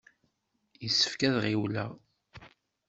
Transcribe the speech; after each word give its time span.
Yessefk 0.83 1.21
ad 1.27 1.35
ɣiwleɣ! 1.43 1.91